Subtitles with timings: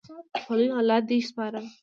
[0.45, 1.65] په لوی الله دې سپارم